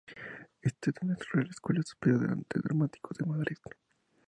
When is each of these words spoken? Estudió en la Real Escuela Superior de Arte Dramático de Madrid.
Estudió 0.63 0.97
en 1.03 1.09
la 1.09 1.17
Real 1.31 1.47
Escuela 1.47 1.83
Superior 1.83 2.25
de 2.25 2.31
Arte 2.31 2.59
Dramático 2.63 3.11
de 3.19 3.23
Madrid. 3.23 3.57